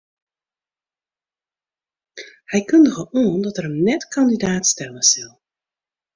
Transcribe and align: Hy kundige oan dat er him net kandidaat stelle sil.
Hy 2.51 2.61
kundige 2.71 3.03
oan 3.21 3.39
dat 3.45 3.57
er 3.59 3.65
him 3.67 3.77
net 3.89 4.03
kandidaat 4.15 4.65
stelle 4.73 5.03
sil. 5.11 5.31